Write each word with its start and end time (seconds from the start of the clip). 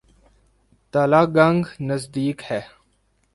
تلہ 0.93 1.21
گنگ 1.35 1.63
نزدیک 1.87 2.39
ہے۔ 2.49 2.61